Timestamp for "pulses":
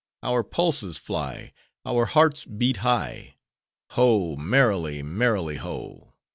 0.43-0.97